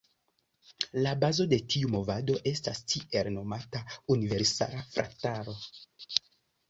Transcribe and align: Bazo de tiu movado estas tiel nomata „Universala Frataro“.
Bazo 1.23 1.45
de 1.51 1.59
tiu 1.73 1.91
movado 1.95 2.37
estas 2.53 2.81
tiel 2.93 3.29
nomata 3.37 3.83
„Universala 4.17 4.83
Frataro“. 4.97 5.59